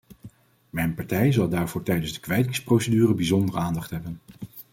Mijn 0.69 0.93
partij 0.95 1.31
zal 1.31 1.49
daarvoor 1.49 1.83
tijdens 1.83 2.13
de 2.13 2.19
kwijtingsprocedure 2.19 3.13
bijzondere 3.13 3.57
aandacht 3.57 3.89
hebben. 3.89 4.19